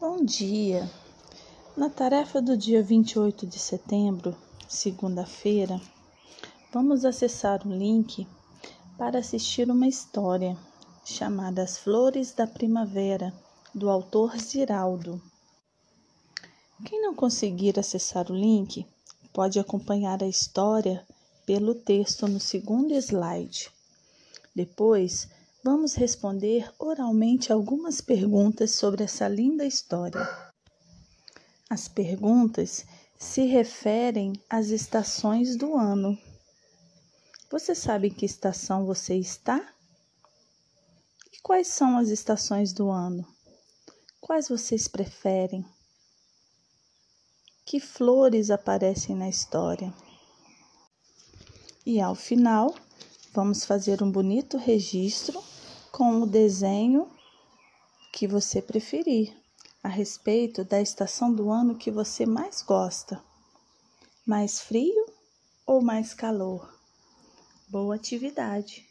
[0.00, 0.90] Bom dia!
[1.76, 4.34] Na tarefa do dia 28 de setembro,
[4.66, 5.78] segunda-feira,
[6.72, 8.26] vamos acessar o link
[8.96, 10.56] para assistir uma história
[11.04, 13.30] chamada As Flores da Primavera,
[13.74, 15.20] do autor Ziraldo.
[16.86, 18.86] Quem não conseguir acessar o link,
[19.34, 21.06] pode acompanhar a história
[21.44, 23.70] pelo texto no segundo slide.
[24.56, 25.28] Depois,
[25.62, 30.26] vamos responder oralmente algumas perguntas sobre essa linda história.
[31.68, 32.84] As perguntas
[33.18, 36.18] se referem às estações do ano.
[37.50, 39.60] Você sabe em que estação você está?
[41.32, 43.26] E quais são as estações do ano?
[44.20, 45.64] Quais vocês preferem?
[47.66, 49.92] Que flores aparecem na história?
[51.84, 52.74] E ao final,
[53.32, 55.42] vamos fazer um bonito registro
[55.92, 57.08] com o desenho
[58.12, 59.32] que você preferir
[59.82, 63.22] a respeito da estação do ano que você mais gosta.
[64.26, 65.06] Mais frio
[65.66, 66.74] ou mais calor?
[67.68, 68.89] Boa atividade!